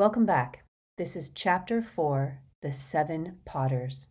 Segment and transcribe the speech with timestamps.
[0.00, 0.64] Welcome back.
[0.96, 4.06] This is Chapter 4 The Seven Potters.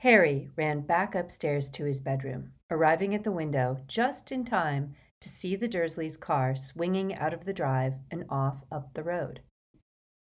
[0.00, 5.30] Harry ran back upstairs to his bedroom, arriving at the window just in time to
[5.30, 9.40] see the Dursleys' car swinging out of the drive and off up the road.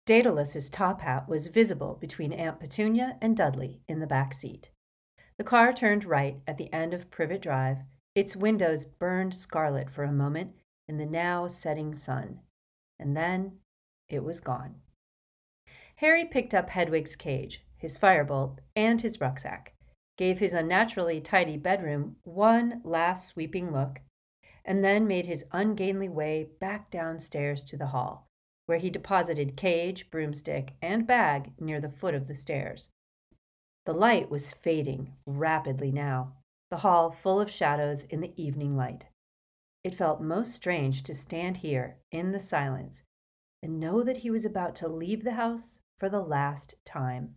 [0.05, 4.69] Daedalus's top hat was visible between Aunt Petunia and Dudley in the back seat.
[5.39, 7.79] The car turned right at the end of Privet Drive.
[8.13, 10.51] Its windows burned scarlet for a moment
[10.87, 12.41] in the now setting sun,
[12.99, 13.53] and then
[14.13, 14.75] it was gone.
[15.95, 19.73] Harry picked up Hedwig's cage, his firebolt, and his rucksack,
[20.17, 24.01] gave his unnaturally tidy bedroom one last sweeping look,
[24.65, 28.27] and then made his ungainly way back downstairs to the hall,
[28.65, 32.89] where he deposited cage, broomstick, and bag near the foot of the stairs.
[33.85, 36.33] The light was fading rapidly now,
[36.69, 39.07] the hall full of shadows in the evening light.
[39.83, 43.03] It felt most strange to stand here in the silence
[43.61, 47.35] and know that he was about to leave the house for the last time.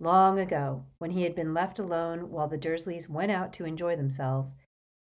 [0.00, 3.96] Long ago, when he had been left alone while the Dursleys went out to enjoy
[3.96, 4.54] themselves,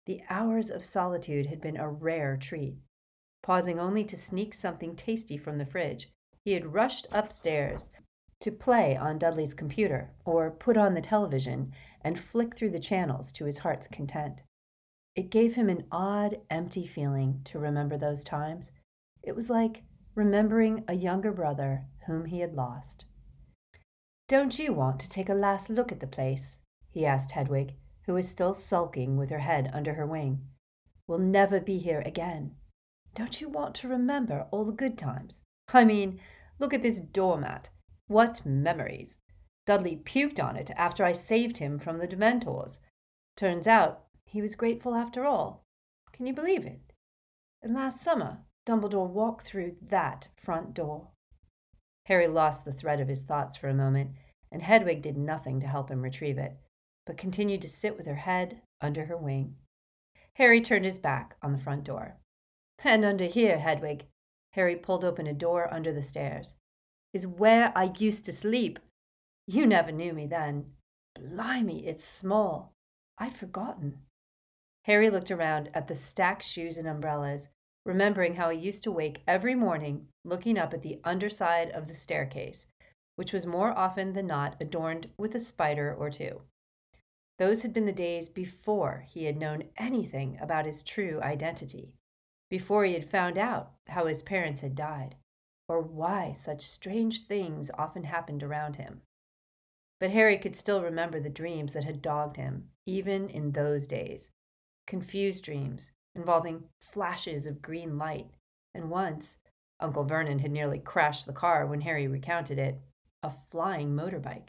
[0.06, 2.76] the hours of solitude had been a rare treat.
[3.42, 6.10] Pausing only to sneak something tasty from the fridge,
[6.44, 7.90] he had rushed upstairs
[8.40, 11.72] to play on Dudley's computer or put on the television
[12.02, 14.42] and flick through the channels to his heart's content.
[15.14, 18.72] It gave him an odd, empty feeling to remember those times.
[19.22, 19.82] It was like
[20.16, 23.04] remembering a younger brother whom he had lost.
[24.28, 26.58] Don't you want to take a last look at the place?
[26.90, 27.74] he asked Hedwig,
[28.06, 30.40] who was still sulking with her head under her wing.
[31.06, 32.56] We'll never be here again.
[33.14, 35.42] Don't you want to remember all the good times?
[35.72, 36.18] I mean,
[36.58, 37.68] look at this doormat.
[38.08, 39.18] What memories!
[39.66, 42.78] Dudley puked on it after I saved him from the Dementors.
[43.36, 45.64] Turns out he was grateful after all.
[46.12, 46.80] Can you believe it?
[47.62, 51.08] And last summer, Dumbledore walked through that front door.
[52.06, 54.10] Harry lost the thread of his thoughts for a moment,
[54.50, 56.56] and Hedwig did nothing to help him retrieve it,
[57.04, 59.54] but continued to sit with her head under her wing.
[60.34, 62.16] Harry turned his back on the front door.
[62.84, 64.06] And under here, Hedwig,
[64.52, 66.56] Harry pulled open a door under the stairs,
[67.12, 68.78] is where I used to sleep.
[69.46, 70.72] You never knew me then.
[71.14, 72.72] Blimey, it's small.
[73.18, 74.00] I'd forgotten.
[74.82, 77.48] Harry looked around at the stacked shoes and umbrellas,
[77.86, 81.94] remembering how he used to wake every morning looking up at the underside of the
[81.94, 82.66] staircase,
[83.14, 86.42] which was more often than not adorned with a spider or two.
[87.38, 91.94] Those had been the days before he had known anything about his true identity,
[92.50, 95.14] before he had found out how his parents had died,
[95.68, 99.02] or why such strange things often happened around him.
[100.00, 104.30] But Harry could still remember the dreams that had dogged him, even in those days,
[104.86, 108.30] confused dreams involving flashes of green light,
[108.74, 109.38] and once,
[109.78, 112.80] Uncle Vernon had nearly crashed the car when Harry recounted it,
[113.22, 114.48] a flying motorbike.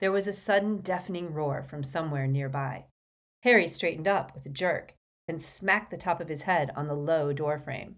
[0.00, 2.86] There was a sudden deafening roar from somewhere nearby.
[3.42, 4.94] Harry straightened up with a jerk
[5.28, 7.96] and smacked the top of his head on the low door frame.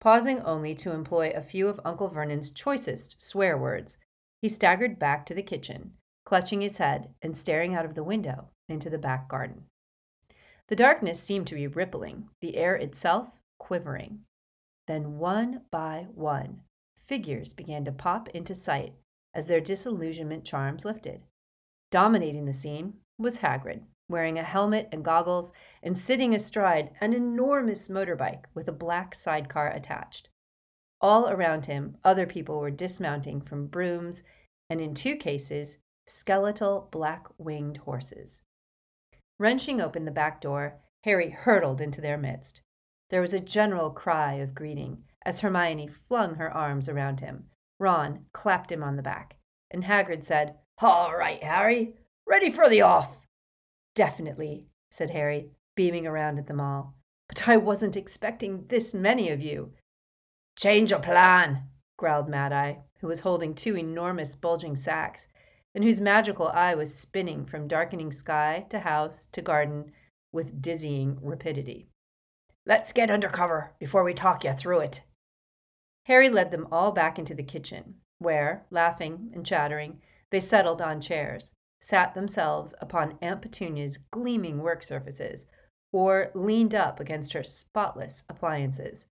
[0.00, 3.98] Pausing only to employ a few of Uncle Vernon's choicest swear words,
[4.42, 8.50] he staggered back to the kitchen, clutching his head and staring out of the window
[8.68, 9.64] into the back garden.
[10.68, 13.28] The darkness seemed to be rippling, the air itself
[13.58, 14.20] quivering.
[14.88, 16.62] Then, one by one,
[17.06, 18.94] figures began to pop into sight
[19.34, 21.22] as their disillusionment charms lifted.
[21.90, 27.88] Dominating the scene was Hagrid, wearing a helmet and goggles and sitting astride an enormous
[27.88, 30.28] motorbike with a black sidecar attached.
[31.00, 34.22] All around him, other people were dismounting from brooms
[34.70, 38.42] and, in two cases, skeletal black winged horses.
[39.38, 42.62] Wrenching open the back door, Harry hurtled into their midst.
[43.10, 47.44] There was a general cry of greeting as Hermione flung her arms around him.
[47.78, 49.36] Ron clapped him on the back,
[49.70, 51.94] and Hagrid said, All right, Harry,
[52.26, 53.18] ready for the off.
[53.94, 56.94] Definitely, said Harry, beaming around at them all.
[57.28, 59.72] But I wasn't expecting this many of you.
[60.56, 61.64] Change your plan,
[61.96, 65.28] growled Mad Eye, who was holding two enormous bulging sacks
[65.76, 69.92] and whose magical eye was spinning from darkening sky to house to garden
[70.32, 71.86] with dizzying rapidity.
[72.64, 75.02] Let's get under cover before we talk you through it.
[76.06, 80.00] Harry led them all back into the kitchen, where, laughing and chattering,
[80.30, 85.46] they settled on chairs, sat themselves upon Aunt Petunia's gleaming work surfaces,
[85.92, 89.06] or leaned up against her spotless appliances.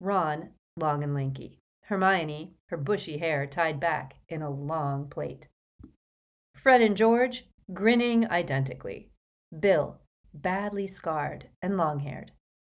[0.00, 0.48] Ron,
[0.78, 1.58] long and lanky.
[1.84, 5.48] Hermione, her bushy hair tied back in a long plait.
[6.66, 9.12] Fred and George, grinning identically.
[9.56, 10.00] Bill,
[10.34, 12.32] badly scarred and long haired.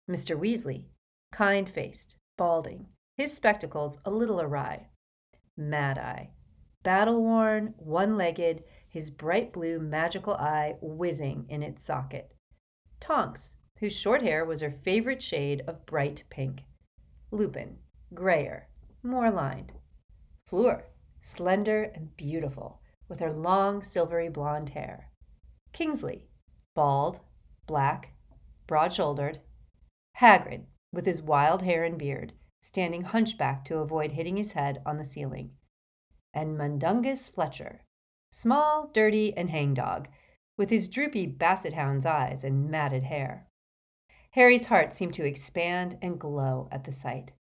[0.09, 0.39] Mr.
[0.39, 0.85] Weasley,
[1.33, 2.85] kind faced, balding,
[3.17, 4.87] his spectacles a little awry.
[5.57, 6.29] Mad Eye,
[6.83, 12.33] battle worn, one legged, his bright blue magical eye whizzing in its socket.
[13.01, 16.61] Tonks, whose short hair was her favorite shade of bright pink.
[17.29, 17.79] Lupin,
[18.13, 18.69] grayer,
[19.03, 19.73] more lined.
[20.47, 20.85] Fleur,
[21.19, 22.80] slender and beautiful,
[23.11, 25.11] with her long silvery blonde hair.
[25.73, 26.23] Kingsley,
[26.73, 27.19] bald,
[27.67, 28.13] black,
[28.67, 29.41] broad shouldered.
[30.21, 30.63] Hagrid,
[30.93, 32.31] with his wild hair and beard,
[32.61, 35.51] standing hunchback to avoid hitting his head on the ceiling.
[36.33, 37.81] And Mundungus Fletcher,
[38.31, 40.07] small, dirty, and hangdog,
[40.57, 43.45] with his droopy basset hound's eyes and matted hair.
[44.31, 47.33] Harry's heart seemed to expand and glow at the sight.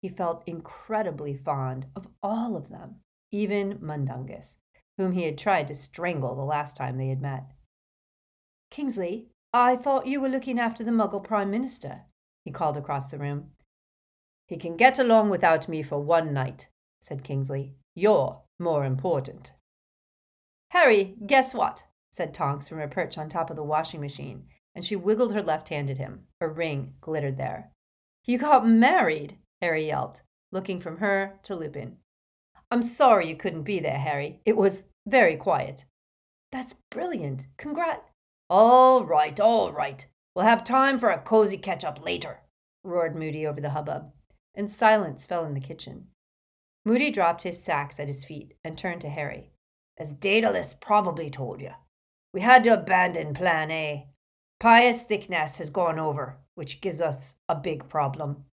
[0.00, 3.00] He felt incredibly fond of all of them,
[3.30, 4.60] even Mundungus,
[5.00, 7.52] whom he had tried to strangle the last time they had met.
[8.70, 12.02] Kingsley, I thought you were looking after the Muggle Prime Minister,
[12.44, 13.52] he called across the room.
[14.46, 16.68] He can get along without me for one night,
[17.00, 17.76] said Kingsley.
[17.94, 19.54] You're more important.
[20.68, 21.84] Harry, guess what?
[22.12, 24.44] said Tonks from her perch on top of the washing machine,
[24.74, 26.26] and she wiggled her left hand at him.
[26.42, 27.72] A ring glittered there.
[28.26, 31.96] You got married, Harry yelped, looking from her to Lupin.
[32.70, 34.40] I'm sorry you couldn't be there, Harry.
[34.44, 35.84] It was very quiet.
[36.52, 37.46] That's brilliant.
[37.58, 38.04] Congrat.
[38.48, 40.06] All right, all right.
[40.34, 42.40] We'll have time for a cozy catch up later,
[42.84, 44.12] roared Moody over the hubbub,
[44.54, 46.08] and silence fell in the kitchen.
[46.84, 49.52] Moody dropped his sacks at his feet and turned to Harry.
[49.98, 51.72] As Daedalus probably told you,
[52.32, 54.08] we had to abandon Plan A.
[54.60, 58.44] Pius Thicknesse has gone over, which gives us a big problem.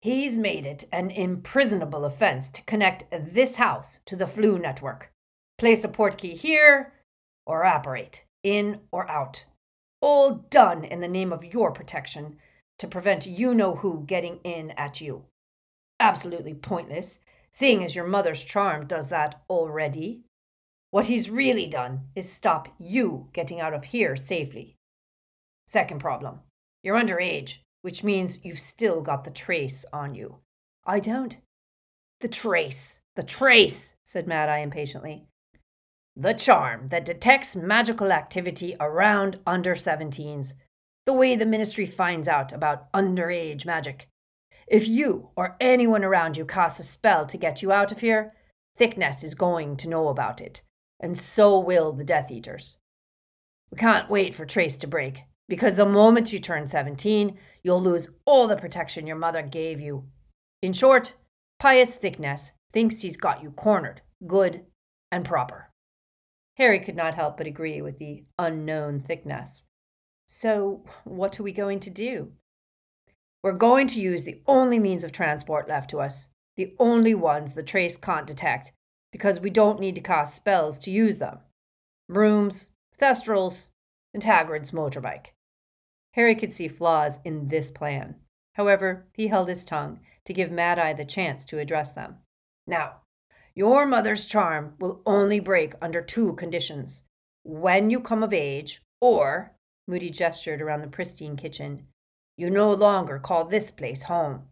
[0.00, 5.12] He's made it an imprisonable offense to connect this house to the Floo network.
[5.58, 6.92] Place a port key here
[7.44, 9.44] or operate, in or out.
[10.00, 12.36] All done in the name of your protection
[12.78, 15.24] to prevent you know who getting in at you.
[15.98, 17.18] Absolutely pointless,
[17.50, 20.22] seeing as your mother's charm does that already.
[20.90, 24.76] What he's really done is stop you getting out of here safely.
[25.66, 26.40] Second problem
[26.84, 30.36] you're underage, which means you've still got the trace on you.
[30.86, 31.36] I don't.
[32.20, 35.26] The trace, the trace, said Mad Eye impatiently.
[36.20, 40.54] The charm that detects magical activity around under 17s.
[41.06, 44.08] The way the ministry finds out about underage magic.
[44.66, 48.34] If you or anyone around you casts a spell to get you out of here,
[48.76, 50.62] Thicknesse is going to know about it,
[50.98, 52.78] and so will the Death Eaters.
[53.70, 58.10] We can't wait for Trace to break, because the moment you turn 17, you'll lose
[58.24, 60.08] all the protection your mother gave you.
[60.62, 61.14] In short,
[61.60, 64.64] Pius Thicknesse thinks he's got you cornered, good
[65.12, 65.67] and proper.
[66.58, 69.64] Harry could not help but agree with the unknown Thicknesse.
[70.26, 72.32] So, what are we going to do?
[73.42, 77.52] We're going to use the only means of transport left to us, the only ones
[77.52, 78.72] the trace can't detect,
[79.12, 81.38] because we don't need to cast spells to use them.
[82.08, 82.70] Brooms,
[83.00, 83.68] Thestrals,
[84.12, 85.28] and Hagrid's motorbike.
[86.12, 88.16] Harry could see flaws in this plan.
[88.54, 92.16] However, he held his tongue to give Mad Eye the chance to address them.
[92.66, 93.02] Now,
[93.58, 97.02] your mother's charm will only break under two conditions
[97.42, 99.56] when you come of age, or,
[99.88, 101.86] Moody gestured around the pristine kitchen,
[102.36, 104.42] you no longer call this place home.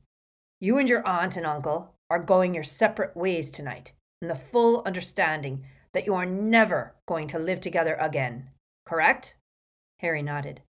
[0.60, 3.92] You and your aunt and uncle are going your separate ways tonight,
[4.22, 8.48] in the full understanding that you are never going to live together again.
[8.86, 9.36] Correct?
[10.00, 10.62] Harry nodded.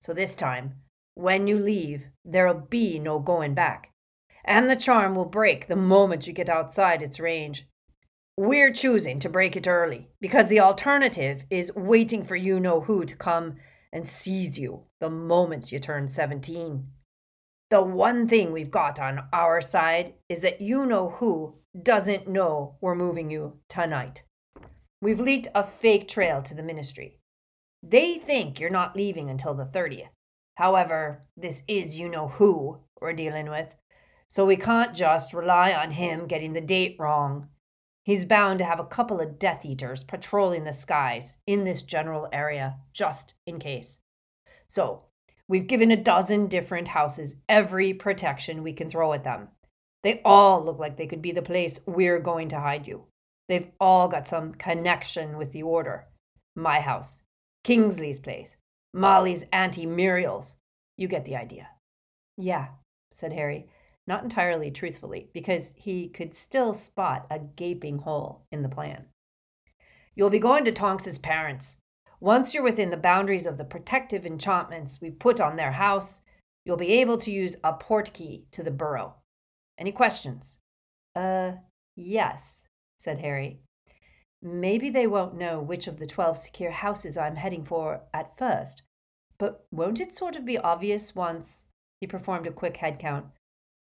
[0.00, 0.76] So this time,
[1.14, 3.90] when you leave, there'll be no going back.
[4.42, 7.66] And the charm will break the moment you get outside its range.
[8.40, 13.04] We're choosing to break it early because the alternative is waiting for you know who
[13.04, 13.56] to come
[13.92, 16.86] and seize you the moment you turn 17.
[17.68, 22.76] The one thing we've got on our side is that you know who doesn't know
[22.80, 24.22] we're moving you tonight.
[25.02, 27.18] We've leaked a fake trail to the ministry.
[27.82, 30.10] They think you're not leaving until the 30th.
[30.54, 33.74] However, this is you know who we're dealing with,
[34.28, 37.48] so we can't just rely on him getting the date wrong.
[38.08, 42.26] He's bound to have a couple of Death Eaters patrolling the skies in this general
[42.32, 43.98] area, just in case.
[44.66, 45.04] So,
[45.46, 49.48] we've given a dozen different houses every protection we can throw at them.
[50.02, 53.04] They all look like they could be the place we're going to hide you.
[53.46, 56.06] They've all got some connection with the Order.
[56.56, 57.20] My house,
[57.62, 58.56] Kingsley's place,
[58.94, 60.56] Molly's Auntie Muriel's.
[60.96, 61.68] You get the idea.
[62.38, 62.68] Yeah,
[63.12, 63.68] said Harry
[64.08, 69.04] not entirely truthfully, because he could still spot a gaping hole in the plan.
[70.16, 71.76] You'll be going to Tonks's parents.
[72.18, 76.22] Once you're within the boundaries of the protective enchantments we've put on their house,
[76.64, 79.14] you'll be able to use a portkey to the burrow.
[79.78, 80.58] Any questions?
[81.14, 81.52] Uh,
[81.94, 82.66] yes,
[82.98, 83.60] said Harry.
[84.42, 88.82] Maybe they won't know which of the twelve secure houses I'm heading for at first,
[89.38, 91.68] but won't it sort of be obvious once
[92.00, 93.26] he performed a quick head count?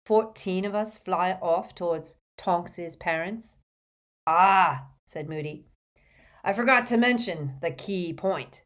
[0.08, 3.58] Fourteen of us fly off towards Tonks's parents?
[4.26, 5.66] Ah, said Moody.
[6.46, 8.64] I forgot to mention the key point.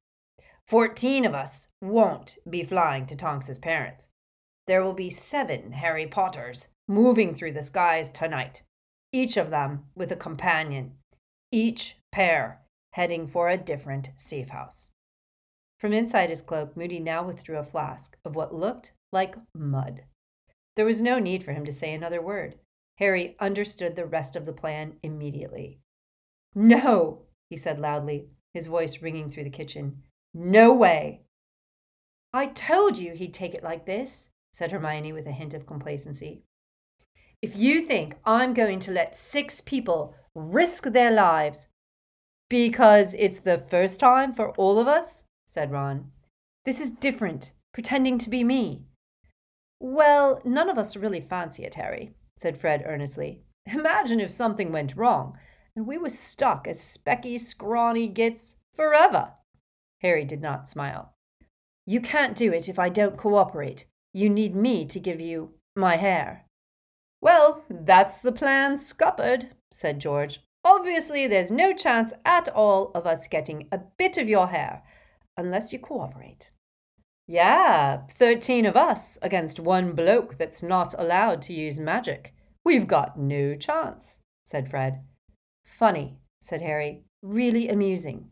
[0.68, 4.10] Fourteen of us won't be flying to Tonks's parents.
[4.68, 8.62] There will be seven Harry Potters moving through the skies tonight,
[9.12, 10.92] each of them with a companion,
[11.52, 12.62] each pair
[12.94, 14.92] heading for a different safe house.
[15.80, 20.04] From inside his cloak, Moody now withdrew a flask of what looked like mud.
[20.76, 22.56] There was no need for him to say another word.
[22.98, 25.80] Harry understood the rest of the plan immediately.
[26.54, 30.04] No, he said loudly, his voice ringing through the kitchen.
[30.34, 31.22] No way.
[32.34, 36.44] I told you he'd take it like this, said Hermione with a hint of complacency.
[37.42, 41.68] If you think I'm going to let six people risk their lives
[42.50, 46.12] because it's the first time for all of us, said Ron,
[46.66, 48.84] this is different, pretending to be me.
[49.84, 53.42] Well, none of us really fancy it, Harry, said Fred earnestly.
[53.66, 55.40] Imagine if something went wrong
[55.76, 59.32] and we were stuck as specky, scrawny gits forever.
[60.04, 61.14] Harry did not smile.
[61.88, 63.88] You can't do it if I don't cooperate.
[64.14, 66.46] You need me to give you my hair.
[67.20, 70.42] Well, that's the plan scuppered, said George.
[70.64, 74.84] Obviously, there's no chance at all of us getting a bit of your hair
[75.36, 76.52] unless you cooperate.
[77.28, 82.34] Yeah, 13 of us against one bloke that's not allowed to use magic.
[82.66, 85.02] We've got no chance, said Fred.
[85.66, 87.04] Funny, said Harry.
[87.24, 88.30] Really amusing.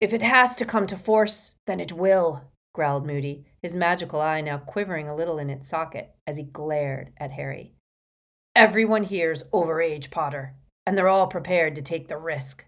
[0.00, 4.40] If it has to come to force, then it will, growled Moody, his magical eye
[4.40, 7.74] now quivering a little in its socket as he glared at Harry.
[8.56, 10.54] Everyone here's overage, Potter,
[10.86, 12.64] and they're all prepared to take the risk.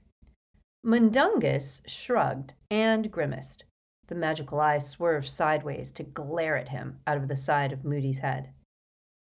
[0.84, 3.64] Mundungus shrugged and grimaced.
[4.08, 8.18] The magical eye swerved sideways to glare at him out of the side of Moody's
[8.18, 8.50] head.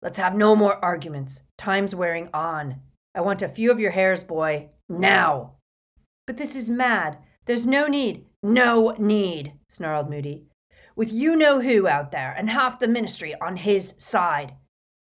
[0.02, 1.42] Let's have no more arguments.
[1.58, 2.80] Time's wearing on.
[3.14, 4.70] I want a few of your hairs, boy.
[4.88, 5.56] Now!
[6.26, 7.18] But this is mad.
[7.44, 8.24] There's no need.
[8.42, 10.46] No need, snarled Moody.
[10.96, 14.54] With you know who out there and half the ministry on his side.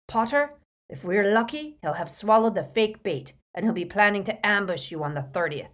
[0.06, 0.54] Potter,
[0.88, 4.90] if we're lucky, he'll have swallowed the fake bait and he'll be planning to ambush
[4.90, 5.68] you on the 30th.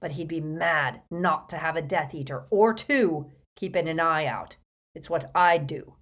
[0.00, 4.26] But he'd be mad not to have a Death Eater or two keeping an eye
[4.26, 4.56] out.
[4.94, 5.94] It's what I'd do.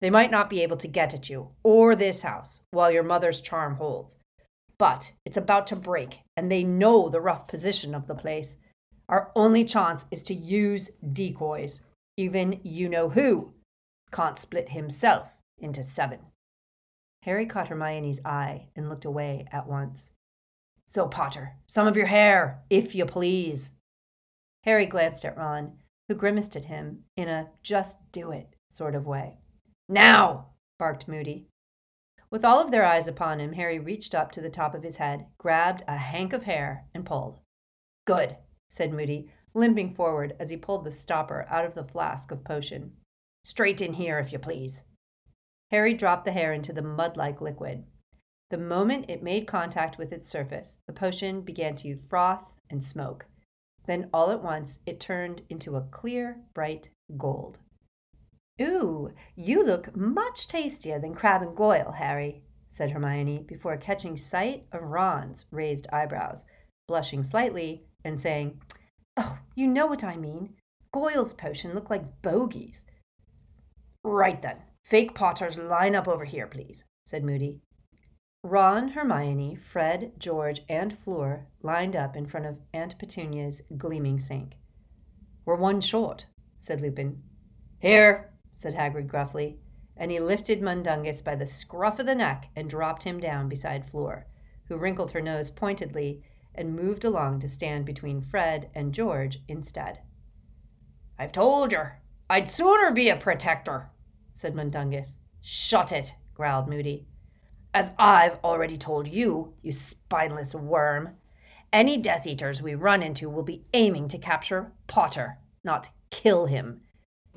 [0.00, 3.40] They might not be able to get at you or this house while your mother's
[3.40, 4.16] charm holds.
[4.78, 8.56] But it's about to break, and they know the rough position of the place.
[9.08, 11.82] Our only chance is to use decoys.
[12.16, 13.52] Even you know who
[14.10, 16.20] can't split himself into seven.
[17.24, 20.12] Harry caught Hermione's eye and looked away at once.
[20.90, 23.74] So, Potter, some of your hair, if you please.
[24.64, 25.74] Harry glanced at Ron,
[26.08, 29.38] who grimaced at him in a just do it sort of way.
[29.88, 30.46] Now!
[30.80, 31.46] barked Moody.
[32.28, 34.96] With all of their eyes upon him, Harry reached up to the top of his
[34.96, 37.38] head, grabbed a hank of hair, and pulled.
[38.04, 38.36] Good,
[38.68, 42.94] said Moody, limping forward as he pulled the stopper out of the flask of potion.
[43.44, 44.82] Straight in here, if you please.
[45.70, 47.84] Harry dropped the hair into the mud like liquid.
[48.50, 53.26] The moment it made contact with its surface, the potion began to froth and smoke.
[53.86, 57.58] Then all at once it turned into a clear, bright gold.
[58.60, 64.66] Ooh, you look much tastier than Crabbe and Goyle, Harry, said Hermione, before catching sight
[64.72, 66.44] of Ron's raised eyebrows,
[66.86, 68.60] blushing slightly, and saying,
[69.16, 70.54] Oh, you know what I mean.
[70.92, 72.84] Goyle's potion looked like bogies.
[74.02, 74.62] Right then.
[74.84, 77.60] Fake Potters line up over here, please, said Moody.
[78.42, 84.54] Ron, Hermione, Fred, George, and Fleur lined up in front of Aunt Petunia's gleaming sink.
[85.44, 86.24] We're one short,
[86.58, 87.22] said Lupin.
[87.80, 89.58] Here, said Hagrid gruffly,
[89.94, 93.90] and he lifted Mundungus by the scruff of the neck and dropped him down beside
[93.90, 94.26] Fleur,
[94.68, 96.22] who wrinkled her nose pointedly
[96.54, 100.00] and moved along to stand between Fred and George instead.
[101.18, 103.90] I've told yer, I'd sooner be a protector,
[104.32, 105.18] said Mundungus.
[105.42, 107.06] Shut it, growled Moody.
[107.72, 111.10] As I've already told you, you spineless worm,
[111.72, 116.80] any Death Eaters we run into will be aiming to capture Potter, not kill him.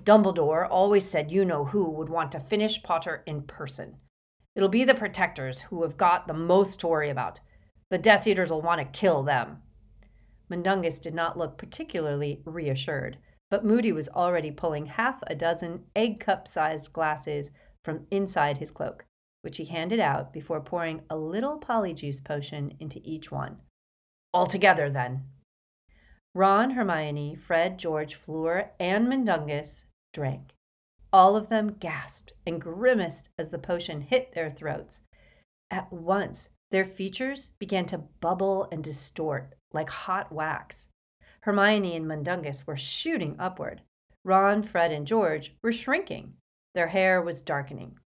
[0.01, 3.97] Dumbledore always said you know who would want to finish Potter in person.
[4.55, 7.39] It'll be the protectors who have got the most to worry about.
[7.91, 9.61] The Death Eaters will want to kill them.
[10.49, 13.17] Mundungus did not look particularly reassured,
[13.51, 17.51] but Moody was already pulling half a dozen egg cup sized glasses
[17.83, 19.05] from inside his cloak.
[19.43, 23.57] Which he handed out before pouring a little polyjuice potion into each one.
[24.33, 25.25] All together, then.
[26.33, 30.53] Ron, Hermione, Fred, George, Fleur, and Mundungus drank.
[31.11, 35.01] All of them gasped and grimaced as the potion hit their throats.
[35.69, 40.89] At once, their features began to bubble and distort like hot wax.
[41.41, 43.81] Hermione and Mundungus were shooting upward.
[44.23, 46.33] Ron, Fred, and George were shrinking.
[46.73, 47.99] Their hair was darkening.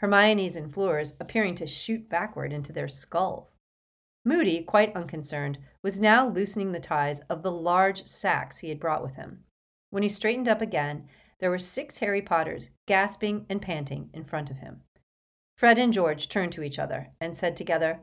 [0.00, 3.56] Hermione's and Fleur's appearing to shoot backward into their skulls.
[4.24, 9.02] Moody, quite unconcerned, was now loosening the ties of the large sacks he had brought
[9.02, 9.44] with him.
[9.90, 11.06] When he straightened up again,
[11.38, 14.80] there were six Harry Potters gasping and panting in front of him.
[15.56, 18.00] Fred and George turned to each other and said together,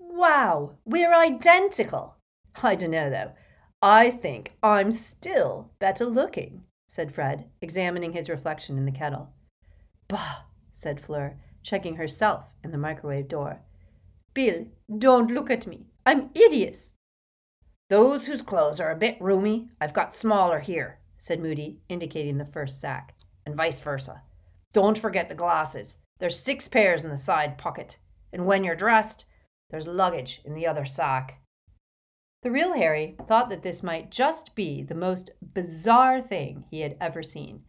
[0.00, 2.16] Wow, we're identical!
[2.62, 3.32] I dunno, though.
[3.80, 9.30] I think I'm still better looking, said Fred, examining his reflection in the kettle.
[10.08, 10.42] Bah,
[10.78, 13.60] said Fleur, checking herself in the microwave door.
[14.32, 14.66] Bill,
[14.96, 15.86] don't look at me.
[16.06, 16.92] I'm hideous.
[17.90, 22.44] Those whose clothes are a bit roomy, I've got smaller here, said Moody, indicating the
[22.44, 24.22] first sack, and vice versa.
[24.72, 25.96] Don't forget the glasses.
[26.20, 27.98] There's six pairs in the side pocket,
[28.32, 29.24] and when you're dressed,
[29.70, 31.40] there's luggage in the other sack.
[32.42, 36.96] The real Harry thought that this might just be the most bizarre thing he had
[37.00, 37.64] ever seen,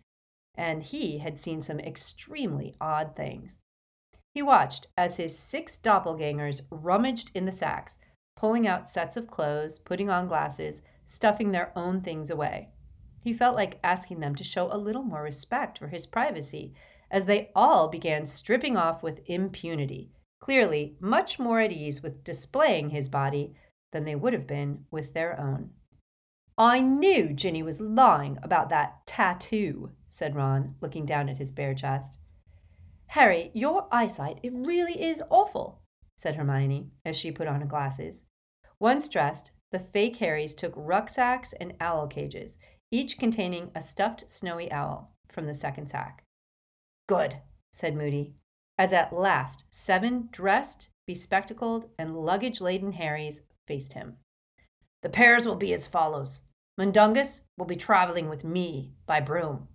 [0.59, 3.59] and he had seen some extremely odd things.
[4.33, 7.97] He watched as his six doppelgangers rummaged in the sacks,
[8.35, 12.69] pulling out sets of clothes, putting on glasses, stuffing their own things away.
[13.23, 16.73] He felt like asking them to show a little more respect for his privacy
[17.09, 20.11] as they all began stripping off with impunity,
[20.41, 23.55] clearly much more at ease with displaying his body
[23.93, 25.71] than they would have been with their own.
[26.59, 31.73] I knew Ginny was lying about that tattoo, said Ron, looking down at his bare
[31.73, 32.17] chest.
[33.07, 35.79] Harry, your eyesight, it really is awful,
[36.17, 38.25] said Hermione as she put on her glasses.
[38.77, 42.57] Once dressed, the fake Harrys took rucksacks and owl cages,
[42.91, 46.25] each containing a stuffed snowy owl, from the second sack.
[47.07, 47.37] Good,
[47.71, 48.33] said Moody,
[48.77, 54.17] as at last seven dressed, bespectacled, and luggage laden Harrys faced him.
[55.03, 56.41] The pairs will be as follows
[56.79, 59.67] Mundungus will be traveling with me by broom.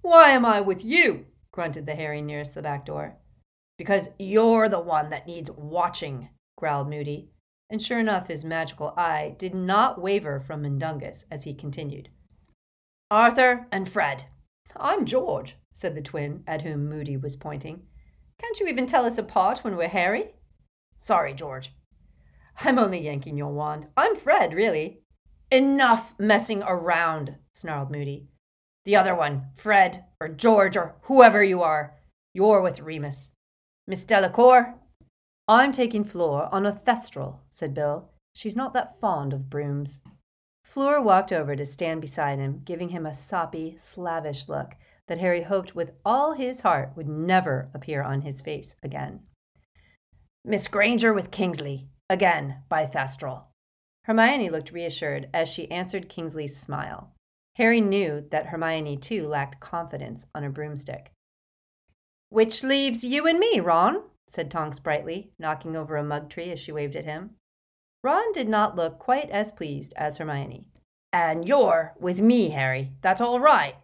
[0.00, 1.26] Why am I with you?
[1.50, 3.16] grunted the Harry nearest the back door.
[3.78, 7.32] Because you're the one that needs watching, growled Moody.
[7.68, 12.10] And sure enough, his magical eye did not waver from Mundungus as he continued.
[13.10, 14.26] Arthur and Fred.
[14.76, 17.86] I'm George, said the twin at whom Moody was pointing.
[18.38, 20.34] Can't you even tell us apart when we're Harry?
[20.96, 21.72] Sorry, George.
[22.60, 23.88] I'm only yanking your wand.
[23.96, 25.00] I'm Fred, really.
[25.50, 28.28] Enough messing around, snarled Moody.
[28.84, 31.94] The other one, Fred, or George, or whoever you are,
[32.32, 33.32] you're with Remus.
[33.86, 34.74] Miss Delacour?
[35.46, 38.10] I'm taking Fleur on a thestral, said Bill.
[38.34, 40.00] She's not that fond of brooms.
[40.64, 44.74] Fleur walked over to stand beside him, giving him a soppy, slavish look
[45.06, 49.20] that Harry hoped with all his heart would never appear on his face again.
[50.44, 53.44] Miss Granger with Kingsley, again by Thestral.
[54.04, 57.10] Hermione looked reassured as she answered Kingsley's smile.
[57.56, 61.12] Harry knew that Hermione too lacked confidence on a broomstick.
[62.28, 66.60] Which leaves you and me, Ron, said Tonks brightly, knocking over a mug tree as
[66.60, 67.30] she waved at him.
[68.02, 70.66] Ron did not look quite as pleased as Hermione.
[71.12, 72.92] And you're with me, Harry.
[73.00, 73.76] That's all right,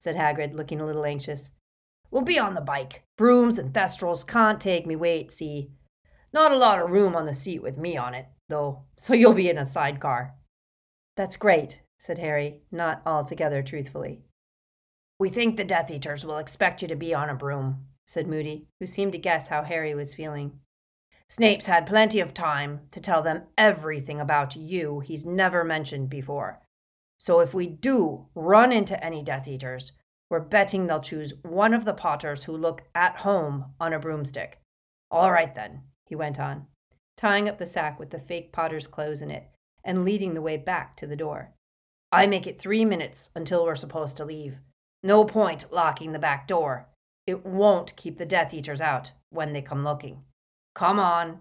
[0.00, 1.52] said Hagrid, looking a little anxious.
[2.10, 3.04] We'll be on the bike.
[3.16, 5.70] Brooms and thestrals can't take me weight, see?
[6.32, 9.32] Not a lot of room on the seat with me on it, though, so you'll
[9.32, 10.34] be in a sidecar.
[11.16, 14.20] That's great, said Harry, not altogether truthfully.
[15.18, 18.66] We think the Death Eaters will expect you to be on a broom, said Moody,
[18.78, 20.60] who seemed to guess how Harry was feeling.
[21.28, 26.60] Snape's had plenty of time to tell them everything about you he's never mentioned before.
[27.18, 29.92] So if we do run into any Death Eaters,
[30.28, 34.60] we're betting they'll choose one of the Potters who look at home on a broomstick.
[35.10, 36.66] All right then, he went on,
[37.22, 39.44] tying up the sack with the fake potter's clothes in it
[39.84, 41.52] and leading the way back to the door.
[42.10, 44.56] I make it three minutes until we're supposed to leave.
[45.04, 46.88] No point locking the back door.
[47.24, 50.24] It won't keep the Death Eaters out when they come looking.
[50.74, 51.38] Come on.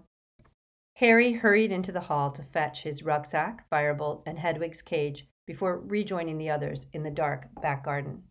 [0.97, 6.37] Harry hurried into the hall to fetch his rucksack, firebolt, and Hedwig's cage before rejoining
[6.37, 8.21] the others in the dark back garden.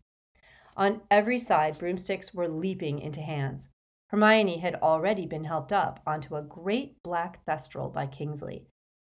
[0.77, 3.69] On every side, broomsticks were leaping into hands.
[4.11, 8.67] Hermione had already been helped up onto a great black thestral by Kingsley,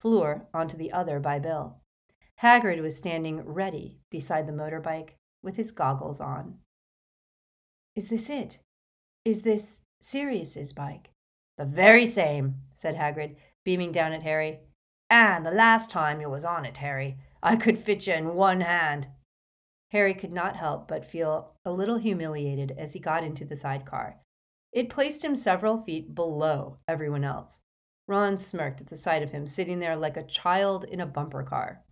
[0.03, 1.79] Fleur onto the other by Bill.
[2.43, 6.59] Hagrid was standing ready beside the motorbike with his goggles on.
[7.97, 8.59] Is this it?
[9.25, 11.11] Is this Sirius's bike.
[11.57, 14.61] The very same, said Hagrid, beaming down at Harry.
[15.09, 18.61] And the last time you was on it, Harry, I could fit you in one
[18.61, 19.07] hand.
[19.91, 24.19] Harry could not help but feel a little humiliated as he got into the sidecar.
[24.73, 27.61] It placed him several feet below everyone else.
[28.09, 31.43] Ron smirked at the sight of him sitting there like a child in a bumper
[31.43, 31.85] car.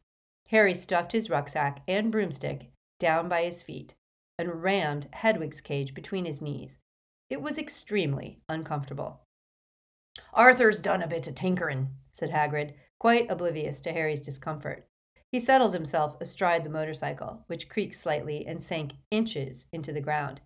[0.48, 3.94] Harry stuffed his rucksack and broomstick down by his feet
[4.38, 6.78] and rammed Hedwig's cage between his knees.
[7.28, 9.20] It was extremely uncomfortable.
[10.32, 14.88] Arthur's done a bit of tinkerin', said Hagrid, quite oblivious to Harry's discomfort.
[15.30, 20.40] He settled himself astride the motorcycle, which creaked slightly and sank inches into the ground.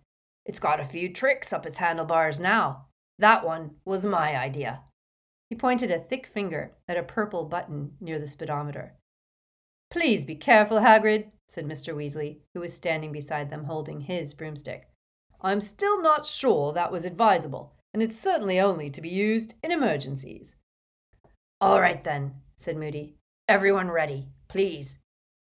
[0.45, 2.85] It's got a few tricks up its handlebars now.
[3.17, 4.81] That one was my idea.
[5.49, 8.93] He pointed a thick finger at a purple button near the speedometer.
[9.91, 11.95] Please be careful, Hagrid, said Mr.
[11.95, 14.89] Weasley, who was standing beside them holding his broomstick.
[15.41, 19.71] I'm still not sure that was advisable, and it's certainly only to be used in
[19.71, 20.55] emergencies.
[21.61, 23.15] All right, then, said Moody.
[23.47, 24.99] Everyone ready, please.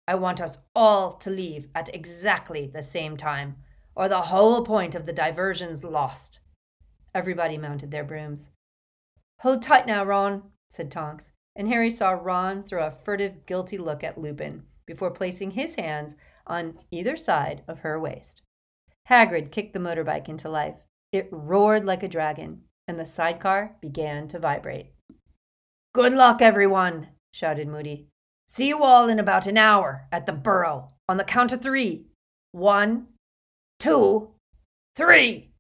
[0.07, 3.57] I want us all to leave at exactly the same time
[3.95, 6.41] or the whole point of the diversion's lost.
[7.15, 8.51] Everybody mounted their brooms.
[9.41, 14.03] Hold tight now, Ron, said Tonks, and Harry saw Ron throw a furtive, guilty look
[14.03, 18.43] at Lupin before placing his hands on either side of her waist.
[19.09, 20.77] Hagrid kicked the motorbike into life.
[21.13, 24.93] It roared like a dragon, and the sidecar began to vibrate.
[25.95, 28.09] Good luck, everyone, shouted Moody.
[28.47, 32.07] See you all in about an hour at the Burrow on the count of three.
[32.53, 33.09] One,
[33.83, 34.31] two,
[34.95, 35.51] three.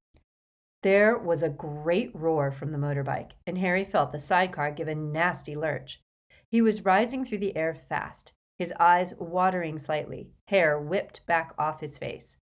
[0.85, 4.95] There was a great roar from the motorbike, and Harry felt the sidecar give a
[4.95, 6.01] nasty lurch.
[6.49, 11.81] He was rising through the air fast, his eyes watering slightly, hair whipped back off
[11.81, 12.37] his face.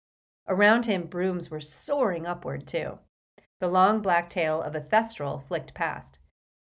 [0.49, 2.99] Around him, brooms were soaring upward, too.
[3.61, 6.19] The long black tail of a thestral flicked past.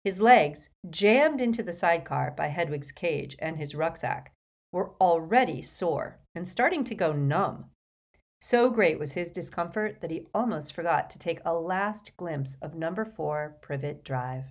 [0.02, 4.32] His legs, jammed into the sidecar by Hedwig's cage and his rucksack,
[4.72, 7.66] were already sore and starting to go numb.
[8.40, 12.74] So great was his discomfort that he almost forgot to take a last glimpse of
[12.74, 14.44] number four Privet Drive.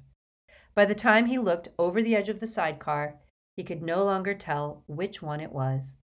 [0.74, 3.15] By the time he looked over the edge of the sidecar,
[3.56, 5.98] he could no longer tell which one it was.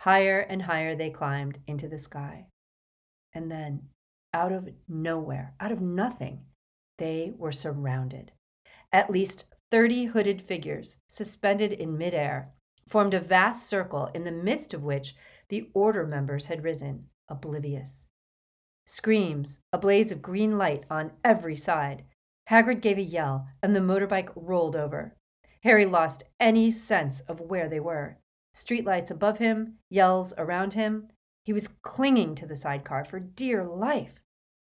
[0.00, 2.46] Higher and higher they climbed into the sky.
[3.34, 3.88] And then,
[4.32, 6.44] out of nowhere, out of nothing,
[6.96, 8.32] they were surrounded.
[8.92, 12.52] At least 30 hooded figures, suspended in midair,
[12.88, 15.14] formed a vast circle in the midst of which
[15.48, 18.08] the order members had risen, oblivious.
[18.86, 22.04] Screams, a blaze of green light on every side.
[22.50, 25.16] Hagrid gave a yell, and the motorbike rolled over.
[25.62, 28.18] Harry lost any sense of where they were.
[28.54, 31.08] Streetlights above him, yells around him.
[31.44, 34.20] He was clinging to the sidecar for dear life.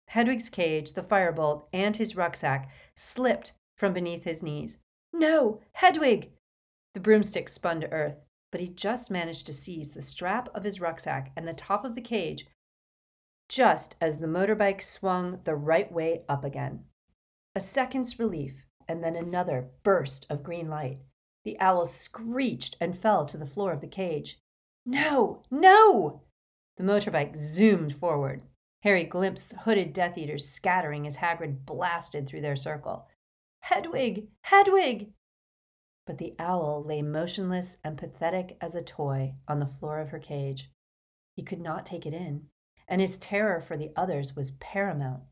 [0.09, 4.79] Hedwig's cage, the firebolt, and his rucksack slipped from beneath his knees.
[5.13, 6.31] No, Hedwig!
[6.95, 8.17] The broomstick spun to earth
[8.53, 11.97] but he just managed to seize the strap of his rucksack and the top of
[11.97, 12.47] the cage
[13.53, 16.85] just as the motorbike swung the right way up again.
[17.55, 21.01] A second's relief, and then another burst of green light.
[21.45, 24.39] The owl screeched and fell to the floor of the cage.
[24.87, 25.43] No!
[25.51, 26.23] No!
[26.79, 28.41] The motorbike zoomed forward.
[28.85, 33.07] Harry glimpsed hooded Death Eaters scattering as Hagrid blasted through their circle.
[33.61, 34.29] Hedwig!
[34.45, 35.13] Hedwig!
[36.13, 40.19] But the owl lay motionless and pathetic as a toy on the floor of her
[40.19, 40.71] cage.
[41.37, 42.49] He could not take it in,
[42.87, 45.23] and his terror for the others was paramount.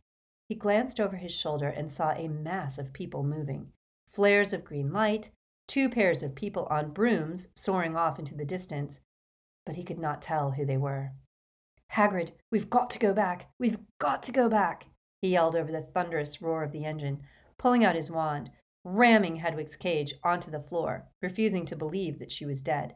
[0.49, 3.73] He glanced over his shoulder and saw a mass of people moving
[4.11, 5.29] flares of green light,
[5.69, 9.03] two pairs of people on brooms soaring off into the distance,
[9.67, 11.13] but he could not tell who they were.
[11.93, 13.51] Hagrid, we've got to go back!
[13.59, 14.87] We've got to go back!
[15.21, 17.21] He yelled over the thunderous roar of the engine,
[17.59, 18.51] pulling out his wand,
[18.85, 22.95] ramming Hedwig's cage onto the floor, refusing to believe that she was dead.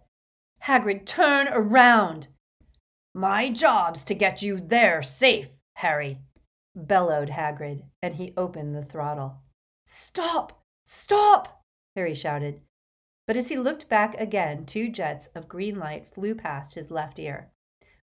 [0.65, 2.29] Hagrid, turn around!
[3.15, 6.21] My job's to get you there safe, Harry,
[6.75, 9.43] bellowed Hagrid, and he opened the throttle.
[9.87, 10.65] Stop!
[10.85, 11.63] Stop!
[11.95, 12.61] Harry shouted.
[13.27, 17.19] But as he looked back again, two jets of green light flew past his left
[17.19, 17.51] ear.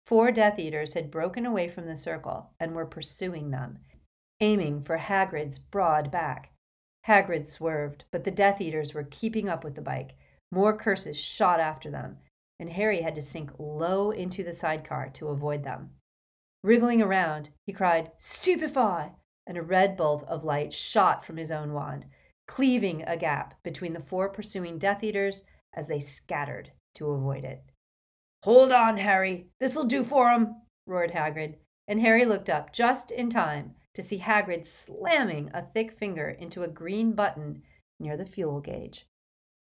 [0.06, 3.80] Four Death Eaters had broken away from the circle and were pursuing them,
[4.40, 6.52] aiming for Hagrid's broad back.
[7.08, 10.16] Hagrid swerved, but the Death Eaters were keeping up with the bike.
[10.52, 12.18] More curses shot after them,
[12.60, 15.92] and Harry had to sink low into the sidecar to avoid them.
[16.64, 19.14] Wriggling around, he cried, Stupefy!
[19.46, 22.08] And a red bolt of light shot from his own wand,
[22.46, 25.44] cleaving a gap between the four pursuing Death Eaters
[25.74, 27.64] as they scattered to avoid it.
[28.44, 29.48] Hold on, Harry.
[29.62, 31.56] This'll do for 'em, roared Hagrid,
[31.88, 36.62] and Harry looked up just in time to see Hagrid slamming a thick finger into
[36.62, 37.64] a green button
[38.00, 39.08] near the fuel gauge.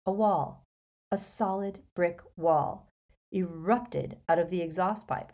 [0.06, 0.64] A wall,
[1.12, 2.88] a solid brick wall,
[3.32, 5.30] erupted out of the exhaust pipe.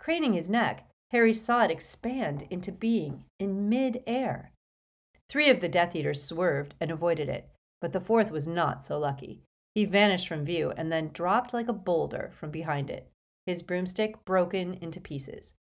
[0.00, 4.50] Craning his neck, Harry saw it expand into being in mid air.
[5.28, 7.48] Three of the Death Eaters swerved and avoided it,
[7.80, 9.42] but the fourth was not so lucky.
[9.76, 13.12] He vanished from view and then dropped like a boulder from behind it,
[13.46, 15.54] his broomstick broken into pieces.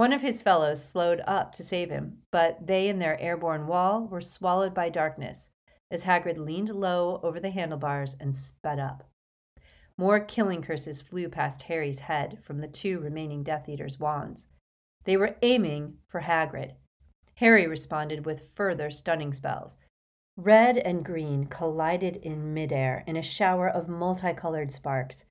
[0.00, 4.06] One of his fellows slowed up to save him, but they and their airborne wall
[4.06, 5.50] were swallowed by darkness
[5.90, 9.10] as Hagrid leaned low over the handlebars and sped up.
[9.98, 14.46] More killing curses flew past Harry's head from the two remaining Death Eaters' wands.
[15.04, 16.76] They were aiming for Hagrid.
[17.34, 19.76] Harry responded with further stunning spells.
[20.34, 25.26] Red and green collided in midair in a shower of multicolored sparks,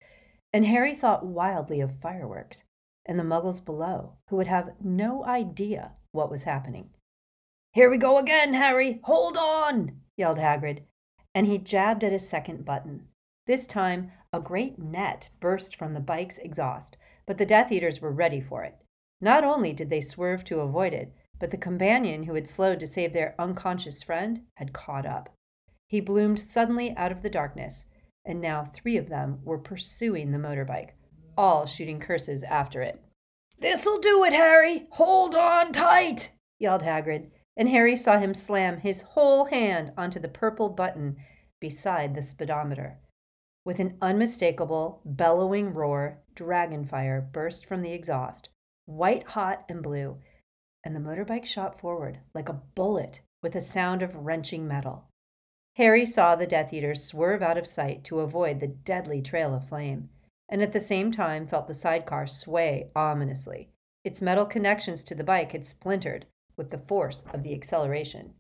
[0.54, 2.66] and Harry thought wildly of fireworks
[3.10, 6.92] and the muggles below, who would have no idea what was happening.
[7.74, 9.00] Here we go again, Harry!
[9.06, 10.02] Hold on!
[10.16, 10.84] yelled Hagrid,
[11.34, 13.08] and he jabbed at his second button.
[13.48, 18.12] This time, a great net burst from the bike's exhaust, but the Death Eaters were
[18.12, 18.76] ready for it.
[19.20, 22.86] Not only did they swerve to avoid it, but the companion who had slowed to
[22.88, 25.34] save their unconscious friend had caught up.
[25.88, 27.88] He bloomed suddenly out of the darkness,
[28.24, 30.92] and now three of them were pursuing the motorbike,
[31.40, 33.02] all shooting curses after it.
[33.62, 34.88] This'll do it, Harry!
[34.92, 36.32] Hold on tight!
[36.60, 41.16] yelled Hagrid, and Harry saw him slam his whole hand onto the purple button
[41.62, 42.98] beside the speedometer.
[43.64, 48.50] With an unmistakable, bellowing roar, dragonfire burst from the exhaust,
[48.86, 50.18] white hot and blue,
[50.84, 55.06] and the motorbike shot forward like a bullet with a sound of wrenching metal.
[55.78, 59.70] Harry saw the Death Eaters swerve out of sight to avoid the deadly trail of
[59.70, 60.10] flame,
[60.50, 63.70] and at the same time felt the sidecar sway ominously.
[64.04, 66.26] Its metal connections to the bike had splintered
[66.58, 68.34] with the force of the acceleration.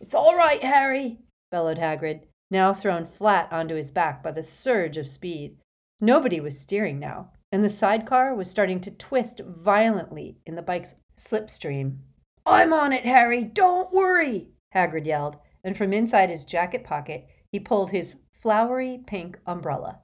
[0.00, 1.18] It's all right, Harry,
[1.50, 5.56] bellowed Hagrid, now thrown flat onto his back by the surge of speed.
[6.00, 10.96] Nobody was steering now, and the sidecar was starting to twist violently in the bike's
[11.18, 11.98] slipstream.
[12.46, 13.44] I'm on it, Harry.
[13.44, 19.38] Don't worry, Hagrid yelled, and from inside his jacket pocket he pulled his flowery pink
[19.46, 20.00] umbrella.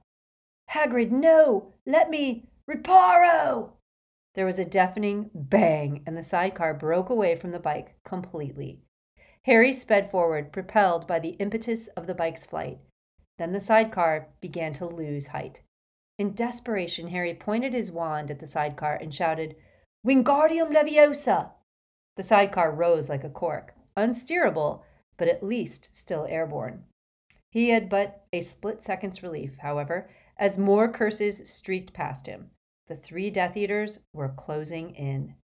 [0.75, 1.73] Hagrid, no!
[1.85, 2.49] Let me.
[2.69, 3.71] Reparo!
[4.33, 8.81] There was a deafening bang, and the sidecar broke away from the bike completely.
[9.43, 12.79] Harry sped forward, propelled by the impetus of the bike's flight.
[13.37, 15.61] Then the sidecar began to lose height.
[16.19, 19.55] In desperation, Harry pointed his wand at the sidecar and shouted,
[20.05, 21.51] Wingardium Leviosa!
[22.17, 24.83] The sidecar rose like a cork, unsteerable,
[25.15, 26.83] but at least still airborne.
[27.49, 32.51] He had but a split second's relief, however, as more curses streaked past him.
[32.87, 35.35] The three Death Eaters were closing in.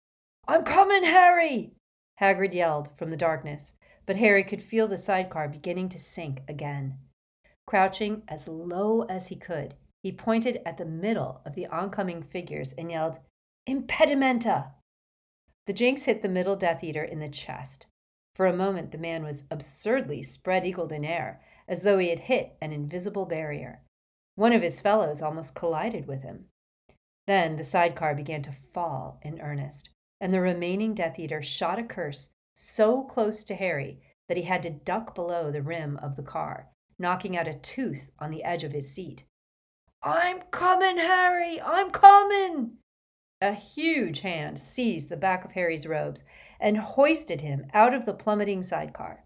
[0.46, 1.72] I'm coming, Harry!
[2.20, 3.74] Hagrid yelled from the darkness,
[4.06, 6.98] but Harry could feel the sidecar beginning to sink again.
[7.66, 12.72] Crouching as low as he could, he pointed at the middle of the oncoming figures
[12.72, 13.18] and yelled,
[13.68, 14.72] Impedimenta!
[15.66, 17.86] The jinx hit the middle Death Eater in the chest.
[18.34, 22.20] For a moment, the man was absurdly spread eagled in air, as though he had
[22.20, 23.82] hit an invisible barrier.
[24.34, 26.46] One of his fellows almost collided with him.
[27.26, 29.90] Then the sidecar began to fall in earnest,
[30.20, 34.62] and the remaining Death Eater shot a curse so close to Harry that he had
[34.62, 36.68] to duck below the rim of the car,
[36.98, 39.24] knocking out a tooth on the edge of his seat.
[40.02, 41.60] I'm coming, Harry!
[41.60, 42.78] I'm coming!
[43.40, 46.24] A huge hand seized the back of Harry's robes
[46.60, 49.24] and hoisted him out of the plummeting sidecar.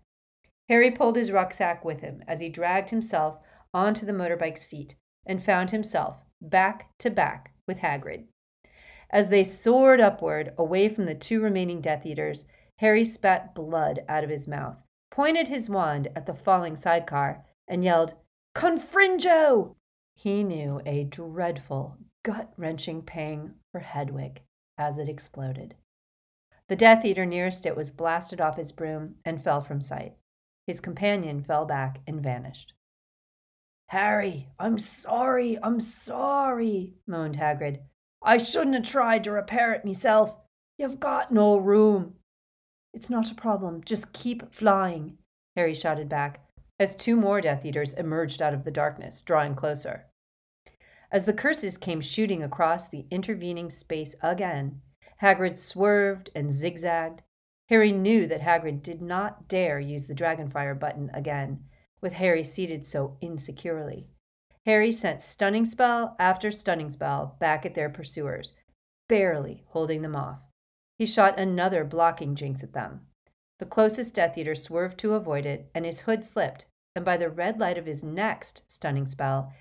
[0.69, 3.39] Harry pulled his rucksack with him as he dragged himself
[3.77, 4.95] onto the motorbike's seat
[5.27, 8.25] and found himself back to back with Hagrid.
[9.11, 12.47] As they soared upward, away from the two remaining Death Eaters,
[12.79, 14.79] Harry spat blood out of his mouth,
[15.11, 18.15] pointed his wand at the falling sidecar, and yelled,
[18.55, 19.77] Confringo!
[20.15, 24.41] He knew a dreadful, gut wrenching pang for Hedwig
[24.79, 25.75] as it exploded.
[26.69, 30.15] The Death Eater nearest it was blasted off his broom and fell from sight.
[30.67, 32.73] His companion fell back and vanished.
[33.89, 37.79] Harry, I'm sorry, I'm sorry, moaned Hagrid.
[38.23, 40.35] I shouldn't have tried to repair it myself.
[40.77, 42.15] You've got no room.
[42.93, 43.83] It's not a problem.
[43.85, 45.19] Just keep flying,
[45.55, 46.41] Harry shouted back,
[46.81, 50.07] as two more Death Eaters emerged out of the darkness, drawing closer.
[51.13, 54.81] As the curses came shooting across the intervening space again,
[55.23, 57.23] Hagrid swerved and zigzagged.
[57.69, 61.65] Harry knew that Hagrid did not dare use the Dragonfire button again,
[62.01, 64.07] with Harry seated so insecurely.
[64.65, 68.53] Harry sent stunning spell after stunning spell back at their pursuers,
[69.09, 70.41] barely holding them off.
[70.99, 73.07] He shot another blocking jinx at them,
[73.59, 77.31] The closest Death Eater swerved to avoid it, and his hood slipped, and by the
[77.31, 79.53] red light of his next stunning spell,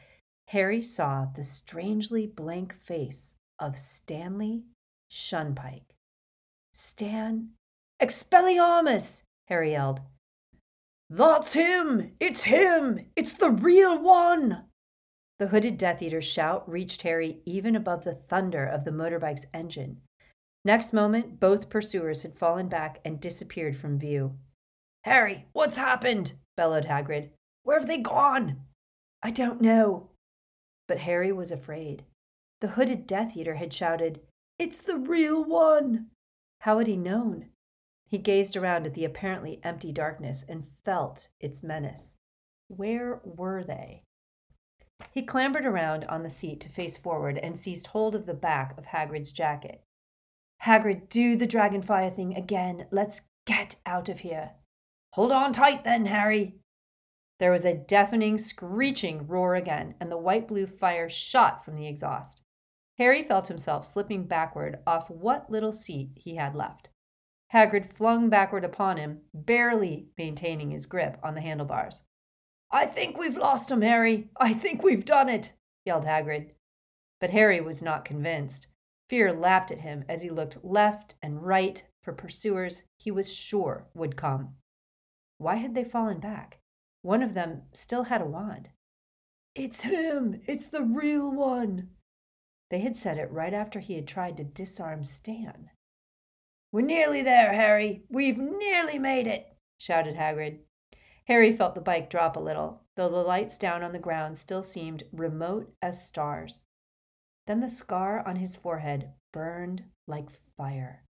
[0.50, 4.64] Harry saw the strangely blank face of Stanley
[5.12, 5.96] Shunpike.
[6.74, 7.52] Stan
[8.02, 9.24] Expelliarmus!
[9.48, 10.02] Harry yelled.
[11.10, 12.14] That's him!
[12.20, 13.06] It's him!
[13.16, 14.66] It's the real one!
[15.38, 20.02] The hooded Death Eater's shout reached Harry even above the thunder of the motorbike's engine.
[20.64, 24.36] Next moment, both pursuers had fallen back and disappeared from view.
[25.04, 26.34] Harry, what's happened?
[26.58, 27.30] bellowed Hagrid.
[27.64, 28.62] Where have they gone?
[29.22, 30.10] I don't know.
[30.88, 32.04] But Harry was afraid.
[32.62, 34.22] The hooded Death Eater had shouted,
[34.58, 36.08] It's the real one!
[36.62, 37.50] How had he known?
[38.16, 42.16] He gazed around at the apparently empty darkness and felt its menace.
[42.70, 44.04] Where were they?
[45.12, 48.78] He clambered around on the seat to face forward and seized hold of the back
[48.78, 49.84] of Hagrid's jacket.
[50.64, 52.88] Hagrid, do the dragonfire thing again.
[52.90, 54.52] Let's get out of here.
[55.16, 56.56] Hold on tight then, Harry.
[57.42, 61.88] There was a deafening, screeching roar again, and the white blue fire shot from the
[61.90, 62.42] exhaust.
[62.98, 66.88] Harry felt himself slipping backward off what little seat he had left.
[67.56, 72.04] Hagrid flung backward upon him, barely maintaining his grip on the handlebars.
[72.70, 74.30] I think we've lost him, Harry.
[74.36, 75.54] I think we've done it,
[75.86, 76.52] yelled Hagrid.
[77.22, 78.68] But Harry was not convinced.
[79.10, 83.88] Fear lapped at him as he looked left and right for pursuers he was sure
[83.94, 84.56] would come.
[85.38, 86.60] Why had they fallen back?
[87.04, 88.70] One of them still had a wand.
[89.54, 90.42] It's him!
[90.46, 91.92] It's the real one!
[92.70, 95.70] They had said it right after he had tried to disarm Stan.
[96.76, 98.04] We're nearly there, Harry.
[98.10, 100.58] We've nearly made it, shouted Hagrid.
[101.26, 104.62] Harry felt the bike drop a little, though the lights down on the ground still
[104.62, 106.64] seemed remote as stars.
[107.48, 111.06] Then the scar on his forehead burned like fire.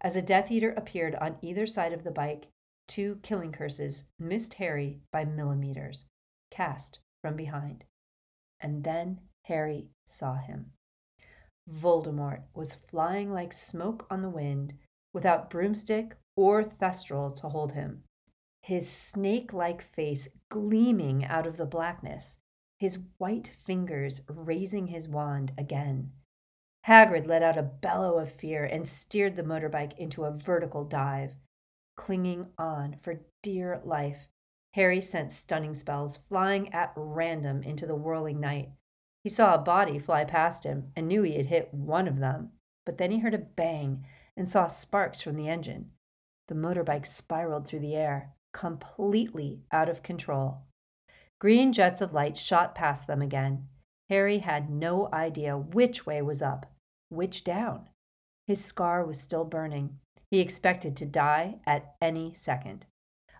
[0.00, 2.46] As a Death Eater appeared on either side of the bike,
[2.86, 6.06] two killing curses missed Harry by millimeters,
[6.52, 7.82] cast from behind.
[8.60, 10.66] And then Harry saw him.
[11.68, 14.74] Voldemort was flying like smoke on the wind,
[15.12, 18.04] without broomstick or thestral to hold him.
[18.62, 22.38] His snake like face gleaming out of the blackness,
[22.78, 26.12] his white fingers raising his wand again.
[26.86, 31.32] Hagrid let out a bellow of fear and steered the motorbike into a vertical dive.
[31.96, 34.28] Clinging on for dear life,
[34.74, 38.70] Harry sent stunning spells flying at random into the whirling night.
[39.22, 42.52] He saw a body fly past him and knew he had hit one of them,
[42.86, 45.90] but then he heard a bang and saw sparks from the engine.
[46.48, 50.62] The motorbike spiraled through the air, completely out of control.
[51.38, 53.68] Green jets of light shot past them again.
[54.08, 56.66] Harry had no idea which way was up,
[57.08, 57.88] which down.
[58.46, 60.00] His scar was still burning.
[60.30, 62.86] He expected to die at any second.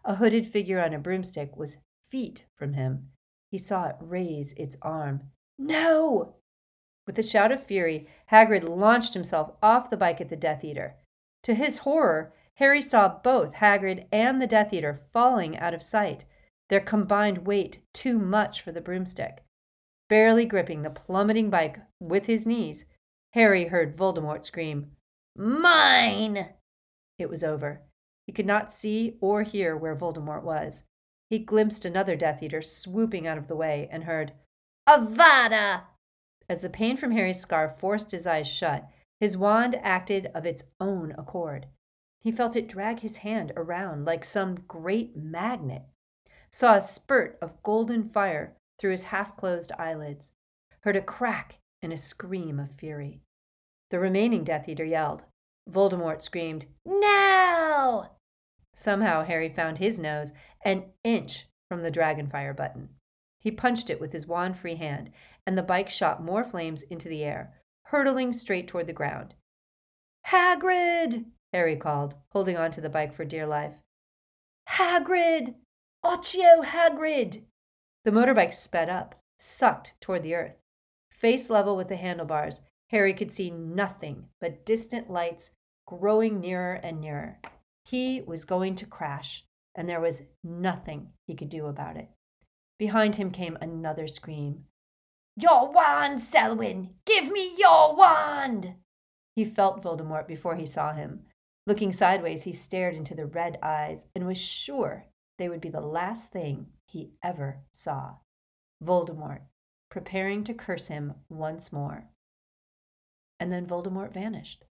[0.04, 3.10] A hooded figure on a broomstick was feet from him.
[3.50, 5.22] He saw it raise its arm.
[5.58, 6.36] No!
[7.10, 10.94] With a shout of fury, Hagrid launched himself off the bike at the Death Eater.
[11.42, 16.24] To his horror, Harry saw both Hagrid and the Death Eater falling out of sight,
[16.68, 19.42] their combined weight too much for the broomstick.
[20.08, 22.84] Barely gripping the plummeting bike with his knees,
[23.32, 24.92] Harry heard Voldemort scream,
[25.34, 26.50] Mine!
[27.18, 27.80] It was over.
[28.28, 30.84] He could not see or hear where Voldemort was.
[31.28, 34.32] He glimpsed another Death Eater swooping out of the way and heard,
[34.88, 35.86] Avada!
[36.50, 40.64] As the pain from Harry's scar forced his eyes shut, his wand acted of its
[40.80, 41.66] own accord.
[42.18, 45.82] He felt it drag his hand around like some great magnet,
[46.50, 50.32] saw a spurt of golden fire through his half closed eyelids,
[50.80, 53.20] heard a crack and a scream of fury.
[53.90, 55.22] The remaining Death Eater yelled.
[55.70, 58.08] Voldemort screamed, No!
[58.74, 60.32] Somehow Harry found his nose
[60.64, 62.88] an inch from the dragonfire button.
[63.38, 65.10] He punched it with his wand free hand,
[65.50, 67.52] and the bike shot more flames into the air,
[67.86, 69.34] hurtling straight toward the ground.
[70.28, 71.24] Hagrid!
[71.52, 73.80] Harry called, holding on to the bike for dear life.
[74.68, 75.56] Hagrid!
[76.04, 77.42] Accio Hagrid!
[78.04, 80.54] The motorbike sped up, sucked toward the earth.
[81.10, 85.50] Face level with the handlebars, Harry could see nothing but distant lights
[85.84, 87.40] growing nearer and nearer.
[87.84, 89.44] He was going to crash,
[89.74, 92.08] and there was nothing he could do about it.
[92.78, 94.66] Behind him came another scream,
[95.36, 96.94] your wand, Selwyn!
[97.04, 98.74] Give me your wand!
[99.34, 101.26] He felt Voldemort before he saw him.
[101.66, 105.06] Looking sideways, he stared into the red eyes and was sure
[105.38, 108.16] they would be the last thing he ever saw.
[108.82, 109.42] Voldemort,
[109.90, 112.08] preparing to curse him once more.
[113.38, 114.64] And then Voldemort vanished.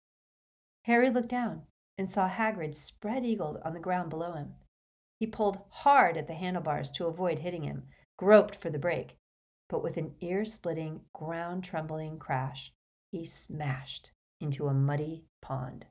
[0.84, 1.64] Harry looked down
[1.98, 4.56] and saw Hagrid spread eagled on the ground below him.
[5.20, 7.88] He pulled hard at the handlebars to avoid hitting him,
[8.18, 9.18] groped for the brake,
[9.70, 12.74] but with an ear splitting, ground trembling crash,
[13.12, 14.12] he smashed
[14.42, 15.86] into a muddy pond.